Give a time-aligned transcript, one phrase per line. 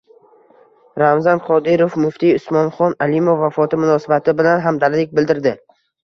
[0.99, 5.53] Ramzan Qodirov muftiy Usmonxon Alimov vafoti munosabati bilan hamdardlik bildirdi